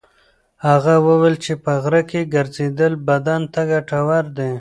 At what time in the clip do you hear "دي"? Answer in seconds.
4.37-4.49